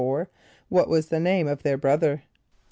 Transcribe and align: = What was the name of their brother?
= 0.01 0.01
What 0.67 0.89
was 0.89 1.09
the 1.09 1.19
name 1.19 1.47
of 1.47 1.61
their 1.61 1.77
brother? 1.77 2.23